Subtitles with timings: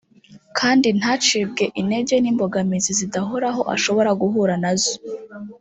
[0.57, 4.93] kandi ntacibwe intege n’imbogamizi zidahoraho ashobora guhura nazo